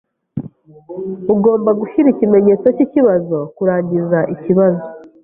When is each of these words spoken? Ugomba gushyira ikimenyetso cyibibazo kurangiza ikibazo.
Ugomba 1.33 1.69
gushyira 1.79 2.07
ikimenyetso 2.13 2.67
cyibibazo 2.77 3.37
kurangiza 3.55 4.19
ikibazo. 4.33 4.81